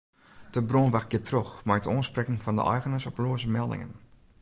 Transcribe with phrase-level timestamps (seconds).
[0.55, 3.91] De brânwacht giet troch mei it oansprekken fan de eigeners op loaze meldingen.